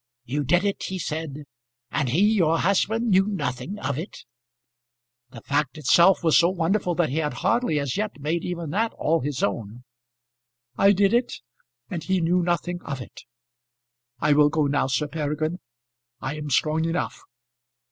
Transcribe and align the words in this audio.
"You 0.25 0.43
did 0.43 0.63
it," 0.65 0.81
he 0.81 0.97
said, 0.97 1.43
"and 1.91 2.09
he, 2.09 2.21
your 2.33 2.57
husband, 2.57 3.11
knew 3.11 3.27
nothing 3.27 3.77
of 3.77 3.99
it?" 3.99 4.25
The 5.29 5.41
fact 5.41 5.77
itself 5.77 6.23
was 6.23 6.35
so 6.39 6.49
wonderful, 6.49 6.95
that 6.95 7.09
he 7.11 7.17
had 7.17 7.33
hardly 7.35 7.79
as 7.79 7.95
yet 7.97 8.19
made 8.19 8.43
even 8.43 8.71
that 8.71 8.93
all 8.93 9.19
his 9.19 9.43
own. 9.43 9.83
"I 10.75 10.91
did 10.91 11.13
it, 11.13 11.35
and 11.87 12.03
he 12.03 12.19
knew 12.19 12.41
nothing 12.41 12.81
of 12.83 12.99
it. 12.99 13.25
I 14.19 14.33
will 14.33 14.49
go 14.49 14.65
now, 14.65 14.87
Sir 14.87 15.07
Peregrine; 15.07 15.59
I 16.19 16.35
am 16.35 16.49
strong 16.49 16.85
enough." 16.85 17.21